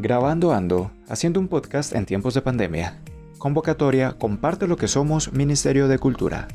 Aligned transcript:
Grabando 0.00 0.52
Ando, 0.52 0.92
haciendo 1.08 1.40
un 1.40 1.48
podcast 1.48 1.92
en 1.92 2.06
tiempos 2.06 2.32
de 2.32 2.40
pandemia. 2.40 3.02
Convocatoria 3.36 4.12
Comparte 4.12 4.68
lo 4.68 4.76
que 4.76 4.86
somos 4.86 5.32
Ministerio 5.32 5.88
de 5.88 5.98
Cultura. 5.98 6.46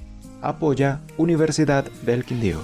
Apoya 0.42 1.02
Universidad 1.18 1.84
del 2.06 2.24
Quindío. 2.24 2.62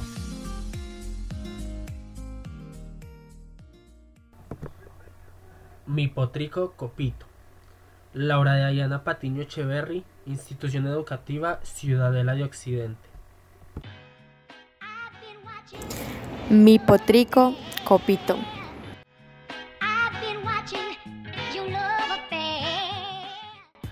Mi 5.85 6.07
Potrico 6.07 6.71
Copito. 6.77 7.25
Laura 8.13 8.53
de 8.53 8.63
Ayana 8.63 9.03
Patiño 9.03 9.41
Echeverry, 9.41 10.05
Institución 10.27 10.87
Educativa 10.87 11.59
Ciudadela 11.63 12.35
de 12.35 12.45
Occidente. 12.45 13.09
Mi 16.49 16.79
Potrico 16.79 17.53
Copito. 17.83 18.37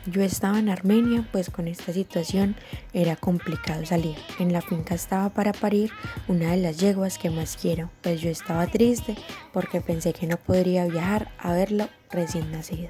Yo 0.09 0.21
estaba 0.21 0.57
en 0.59 0.70
Armenia, 0.70 1.27
pues 1.34 1.49
con 1.49 1.67
esta 1.67 1.91
situación 1.91 2.55
era 2.93 3.17
complicado 3.17 3.85
salir. 3.85 4.16
En 4.39 4.53
la 4.53 4.61
finca 4.61 4.95
estaba 4.95 5.27
para 5.27 5.52
parir 5.52 5.91
una 6.30 6.52
de 6.52 6.57
las 6.57 6.77
yeguas 6.77 7.17
que 7.17 7.30
más 7.30 7.57
quiero, 7.57 7.89
pues 8.02 8.21
yo 8.21 8.30
estaba 8.30 8.67
triste 8.67 9.17
porque 9.52 9.81
pensé 9.81 10.13
que 10.13 10.25
no 10.25 10.38
podría 10.38 10.85
viajar 10.85 11.33
a 11.38 11.52
verlo 11.52 11.89
recién 12.09 12.49
nacido. 12.53 12.88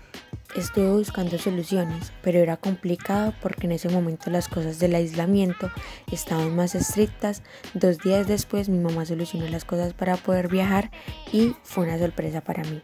Estuve 0.55 0.91
buscando 0.91 1.40
soluciones, 1.40 2.13
pero 2.21 2.38
era 2.38 2.55
complicado 2.55 3.34
porque 3.41 3.65
en 3.65 3.71
ese 3.71 3.90
momento 3.90 4.29
las 4.29 4.48
cosas 4.48 4.77
del 4.77 4.93
aislamiento 4.93 5.71
estaban 6.12 6.55
más 6.55 6.76
estrictas. 6.76 7.41
Dos 7.73 7.98
días 7.98 8.27
después 8.27 8.70
mi 8.70 8.77
mamá 8.77 9.07
solucionó 9.07 9.48
las 9.48 9.65
cosas 9.65 9.93
para 9.93 10.18
poder 10.18 10.49
viajar 10.49 10.91
y 11.34 11.55
fue 11.63 11.85
una 11.85 11.98
sorpresa 11.98 12.41
para 12.41 12.63
mí. 12.63 12.84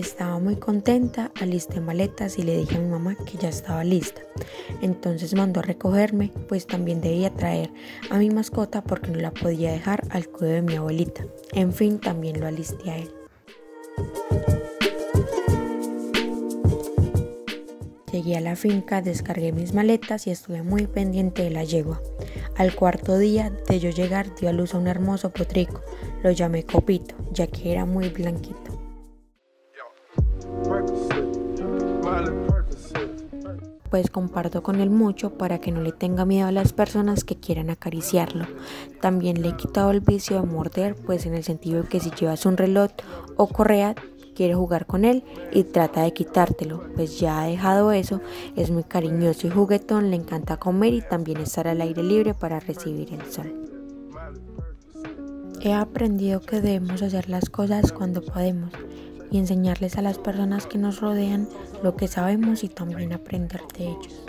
Estaba 0.00 0.38
muy 0.38 0.56
contenta, 0.56 1.30
alisté 1.42 1.78
maletas 1.78 2.38
y 2.38 2.42
le 2.42 2.56
dije 2.56 2.76
a 2.76 2.80
mi 2.80 2.88
mamá 2.88 3.16
que 3.26 3.36
ya 3.36 3.50
estaba 3.50 3.84
lista. 3.84 4.22
Entonces 4.80 5.34
mandó 5.34 5.60
a 5.60 5.62
recogerme, 5.62 6.32
pues 6.48 6.66
también 6.66 7.02
debía 7.02 7.28
traer 7.34 7.70
a 8.08 8.16
mi 8.16 8.30
mascota 8.30 8.82
porque 8.82 9.10
no 9.10 9.18
la 9.18 9.30
podía 9.30 9.70
dejar 9.70 10.04
al 10.08 10.26
cuidado 10.26 10.54
de 10.54 10.62
mi 10.62 10.76
abuelita. 10.76 11.26
En 11.52 11.74
fin, 11.74 11.98
también 11.98 12.40
lo 12.40 12.46
alisté 12.46 12.90
a 12.90 12.96
él. 12.96 13.10
Llegué 18.10 18.38
a 18.38 18.40
la 18.40 18.56
finca, 18.56 19.02
descargué 19.02 19.52
mis 19.52 19.74
maletas 19.74 20.26
y 20.26 20.30
estuve 20.30 20.62
muy 20.62 20.86
pendiente 20.86 21.42
de 21.42 21.50
la 21.50 21.64
yegua. 21.64 22.00
Al 22.56 22.74
cuarto 22.74 23.18
día 23.18 23.50
de 23.68 23.78
yo 23.78 23.90
llegar 23.90 24.34
dio 24.34 24.48
a 24.48 24.52
luz 24.52 24.72
a 24.72 24.78
un 24.78 24.86
hermoso 24.86 25.28
potrico. 25.28 25.82
Lo 26.22 26.30
llamé 26.30 26.64
Copito, 26.64 27.14
ya 27.32 27.46
que 27.48 27.70
era 27.70 27.84
muy 27.84 28.08
blanquito. 28.08 28.79
Pues 33.90 34.08
comparto 34.08 34.62
con 34.62 34.80
él 34.80 34.88
mucho 34.88 35.30
para 35.30 35.58
que 35.58 35.72
no 35.72 35.80
le 35.80 35.92
tenga 35.92 36.24
miedo 36.24 36.46
a 36.46 36.52
las 36.52 36.72
personas 36.72 37.24
que 37.24 37.36
quieran 37.36 37.70
acariciarlo. 37.70 38.46
También 39.00 39.42
le 39.42 39.48
he 39.48 39.56
quitado 39.56 39.90
el 39.90 40.00
vicio 40.00 40.40
de 40.40 40.46
morder, 40.46 40.94
pues 40.94 41.26
en 41.26 41.34
el 41.34 41.42
sentido 41.42 41.84
que 41.84 42.00
si 42.00 42.10
llevas 42.10 42.46
un 42.46 42.56
reloj 42.56 42.92
o 43.36 43.48
correa, 43.48 43.94
quiere 44.34 44.54
jugar 44.54 44.86
con 44.86 45.04
él 45.04 45.24
y 45.52 45.64
trata 45.64 46.02
de 46.02 46.12
quitártelo, 46.12 46.84
pues 46.94 47.18
ya 47.18 47.42
ha 47.42 47.46
dejado 47.46 47.92
eso, 47.92 48.20
es 48.56 48.70
muy 48.70 48.84
cariñoso 48.84 49.48
y 49.48 49.50
juguetón, 49.50 50.10
le 50.10 50.16
encanta 50.16 50.56
comer 50.56 50.94
y 50.94 51.02
también 51.02 51.38
estar 51.38 51.66
al 51.66 51.80
aire 51.80 52.02
libre 52.02 52.32
para 52.32 52.60
recibir 52.60 53.12
el 53.12 53.30
sol. 53.30 53.52
He 55.60 55.74
aprendido 55.74 56.40
que 56.40 56.62
debemos 56.62 57.02
hacer 57.02 57.28
las 57.28 57.50
cosas 57.50 57.92
cuando 57.92 58.22
podemos 58.22 58.70
y 59.30 59.38
enseñarles 59.38 59.96
a 59.96 60.02
las 60.02 60.18
personas 60.18 60.66
que 60.66 60.78
nos 60.78 61.00
rodean 61.00 61.48
lo 61.82 61.96
que 61.96 62.08
sabemos 62.08 62.64
y 62.64 62.68
también 62.68 63.12
aprender 63.12 63.62
de 63.76 63.88
ellos. 63.88 64.24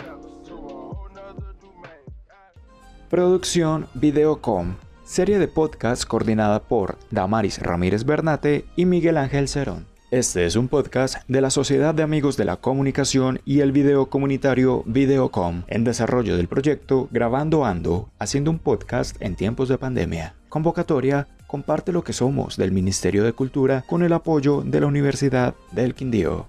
Producción 3.08 3.88
Videocom, 3.94 4.76
serie 5.04 5.38
de 5.38 5.48
podcast 5.48 6.04
coordinada 6.04 6.60
por 6.62 6.96
Damaris 7.10 7.58
Ramírez 7.58 8.04
Bernate 8.04 8.64
y 8.74 8.86
Miguel 8.86 9.18
Ángel 9.18 9.48
Cerón. 9.48 9.86
Este 10.10 10.44
es 10.44 10.56
un 10.56 10.68
podcast 10.68 11.16
de 11.26 11.40
la 11.40 11.48
Sociedad 11.48 11.94
de 11.94 12.02
Amigos 12.02 12.36
de 12.36 12.44
la 12.44 12.56
Comunicación 12.56 13.40
y 13.46 13.60
el 13.60 13.72
video 13.72 14.10
comunitario 14.10 14.82
Videocom 14.84 15.62
en 15.68 15.84
desarrollo 15.84 16.36
del 16.36 16.48
proyecto 16.48 17.08
Grabando 17.10 17.64
Ando, 17.64 18.10
haciendo 18.18 18.50
un 18.50 18.58
podcast 18.58 19.16
en 19.20 19.36
tiempos 19.36 19.70
de 19.70 19.78
pandemia. 19.78 20.34
Convocatoria 20.52 21.26
Comparte 21.52 21.92
lo 21.92 22.02
que 22.02 22.12
somos 22.14 22.56
del 22.56 22.72
Ministerio 22.72 23.24
de 23.24 23.34
Cultura 23.34 23.84
con 23.86 24.02
el 24.02 24.12
apoyo 24.14 24.62
de 24.62 24.80
la 24.80 24.86
Universidad 24.86 25.54
del 25.70 25.94
Quindío. 25.94 26.46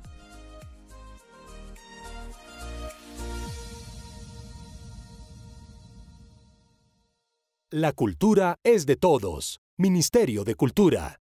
La 7.69 7.91
cultura 7.91 8.59
es 8.63 8.85
de 8.85 8.95
todos. 8.95 9.59
Ministerio 9.77 10.45
de 10.45 10.55
Cultura. 10.55 11.19